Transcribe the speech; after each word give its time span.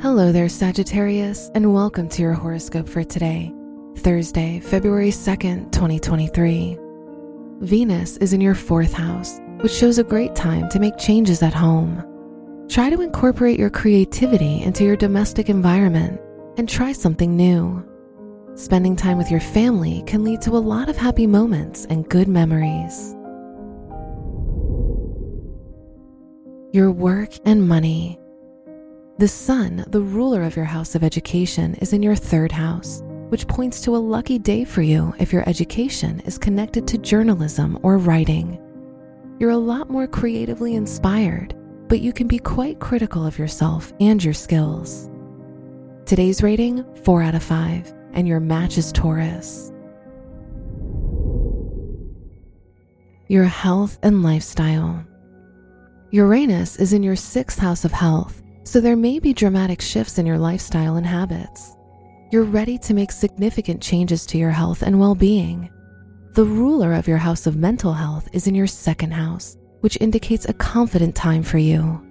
Hello 0.00 0.30
there, 0.30 0.48
Sagittarius, 0.48 1.50
and 1.56 1.74
welcome 1.74 2.08
to 2.10 2.22
your 2.22 2.32
horoscope 2.32 2.88
for 2.88 3.02
today, 3.02 3.52
Thursday, 3.96 4.60
February 4.60 5.10
2nd, 5.10 5.72
2023. 5.72 6.78
Venus 7.62 8.16
is 8.18 8.32
in 8.32 8.40
your 8.40 8.54
fourth 8.54 8.92
house, 8.92 9.40
which 9.58 9.72
shows 9.72 9.98
a 9.98 10.04
great 10.04 10.36
time 10.36 10.68
to 10.68 10.78
make 10.78 10.96
changes 10.98 11.42
at 11.42 11.52
home. 11.52 12.04
Try 12.68 12.90
to 12.90 13.00
incorporate 13.00 13.58
your 13.58 13.70
creativity 13.70 14.62
into 14.62 14.84
your 14.84 14.94
domestic 14.94 15.48
environment 15.48 16.20
and 16.58 16.68
try 16.68 16.92
something 16.92 17.36
new. 17.36 17.84
Spending 18.54 18.94
time 18.94 19.18
with 19.18 19.32
your 19.32 19.40
family 19.40 20.04
can 20.06 20.22
lead 20.22 20.40
to 20.42 20.56
a 20.56 20.58
lot 20.58 20.88
of 20.88 20.96
happy 20.96 21.26
moments 21.26 21.86
and 21.86 22.08
good 22.08 22.28
memories. 22.28 23.16
Your 26.72 26.92
work 26.92 27.30
and 27.44 27.68
money. 27.68 28.16
The 29.18 29.26
sun, 29.26 29.84
the 29.88 30.00
ruler 30.00 30.44
of 30.44 30.54
your 30.54 30.64
house 30.64 30.94
of 30.94 31.02
education, 31.02 31.74
is 31.80 31.92
in 31.92 32.04
your 32.04 32.14
third 32.14 32.52
house, 32.52 33.02
which 33.30 33.48
points 33.48 33.80
to 33.80 33.96
a 33.96 33.98
lucky 33.98 34.38
day 34.38 34.62
for 34.62 34.80
you 34.80 35.12
if 35.18 35.32
your 35.32 35.42
education 35.48 36.20
is 36.20 36.38
connected 36.38 36.86
to 36.86 36.98
journalism 36.98 37.80
or 37.82 37.98
writing. 37.98 38.60
You're 39.40 39.50
a 39.50 39.56
lot 39.56 39.90
more 39.90 40.06
creatively 40.06 40.76
inspired, 40.76 41.56
but 41.88 41.98
you 41.98 42.12
can 42.12 42.28
be 42.28 42.38
quite 42.38 42.78
critical 42.78 43.26
of 43.26 43.40
yourself 43.40 43.92
and 43.98 44.22
your 44.22 44.34
skills. 44.34 45.10
Today's 46.06 46.40
rating 46.44 46.84
4 47.02 47.20
out 47.20 47.34
of 47.34 47.42
5, 47.42 47.92
and 48.12 48.28
your 48.28 48.38
match 48.38 48.78
is 48.78 48.92
Taurus. 48.92 49.72
Your 53.26 53.46
health 53.46 53.98
and 54.04 54.22
lifestyle. 54.22 55.04
Uranus 56.12 56.76
is 56.76 56.92
in 56.92 57.02
your 57.02 57.16
sixth 57.16 57.58
house 57.58 57.84
of 57.84 57.90
health 57.90 58.42
so 58.68 58.82
there 58.82 58.96
may 58.96 59.18
be 59.18 59.32
dramatic 59.32 59.80
shifts 59.80 60.18
in 60.18 60.26
your 60.26 60.36
lifestyle 60.36 60.96
and 60.96 61.06
habits. 61.06 61.74
You're 62.30 62.42
ready 62.42 62.76
to 62.80 62.92
make 62.92 63.10
significant 63.10 63.82
changes 63.82 64.26
to 64.26 64.36
your 64.36 64.50
health 64.50 64.82
and 64.82 65.00
well 65.00 65.14
being. 65.14 65.70
The 66.34 66.44
ruler 66.44 66.92
of 66.92 67.08
your 67.08 67.16
house 67.16 67.46
of 67.46 67.56
mental 67.56 67.94
health 67.94 68.28
is 68.34 68.46
in 68.46 68.54
your 68.54 68.66
second 68.66 69.12
house, 69.12 69.56
which 69.80 69.96
indicates 70.02 70.46
a 70.46 70.52
confident 70.52 71.14
time 71.14 71.42
for 71.42 71.56
you. 71.56 72.06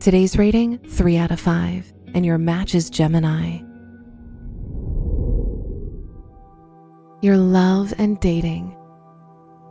Today's 0.00 0.36
rating 0.36 0.76
3 0.80 1.16
out 1.16 1.30
of 1.30 1.40
5, 1.40 1.94
and 2.12 2.26
your 2.26 2.36
match 2.36 2.74
is 2.74 2.90
Gemini. 2.90 3.60
Your 7.22 7.38
love 7.38 7.94
and 7.96 8.20
dating. 8.20 8.76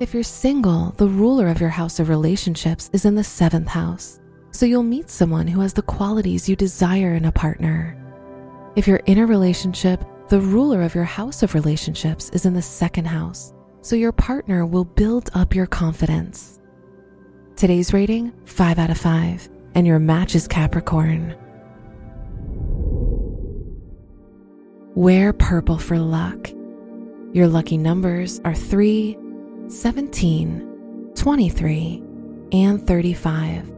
If 0.00 0.12
you're 0.12 0.22
single, 0.22 0.92
the 0.98 1.08
ruler 1.08 1.48
of 1.48 1.62
your 1.62 1.70
house 1.70 1.98
of 1.98 2.10
relationships 2.10 2.90
is 2.92 3.06
in 3.06 3.14
the 3.14 3.24
seventh 3.24 3.68
house 3.68 4.20
so 4.58 4.66
you'll 4.66 4.82
meet 4.82 5.08
someone 5.08 5.46
who 5.46 5.60
has 5.60 5.72
the 5.72 5.82
qualities 5.82 6.48
you 6.48 6.56
desire 6.56 7.14
in 7.14 7.26
a 7.26 7.30
partner. 7.30 7.96
If 8.74 8.88
you're 8.88 9.04
in 9.06 9.18
a 9.18 9.24
relationship, 9.24 10.04
the 10.30 10.40
ruler 10.40 10.82
of 10.82 10.96
your 10.96 11.04
house 11.04 11.44
of 11.44 11.54
relationships 11.54 12.28
is 12.30 12.44
in 12.44 12.54
the 12.54 12.60
second 12.60 13.04
house, 13.04 13.52
so 13.82 13.94
your 13.94 14.10
partner 14.10 14.66
will 14.66 14.84
build 14.84 15.30
up 15.32 15.54
your 15.54 15.68
confidence. 15.68 16.58
Today's 17.54 17.92
rating 17.92 18.32
5 18.46 18.80
out 18.80 18.90
of 18.90 18.98
5, 18.98 19.48
and 19.76 19.86
your 19.86 20.00
match 20.00 20.34
is 20.34 20.48
Capricorn. 20.48 21.36
Wear 24.96 25.32
purple 25.32 25.78
for 25.78 26.00
luck. 26.00 26.50
Your 27.32 27.46
lucky 27.46 27.78
numbers 27.78 28.40
are 28.44 28.56
3, 28.56 29.16
17, 29.68 31.12
23, 31.14 32.02
and 32.50 32.84
35. 32.84 33.77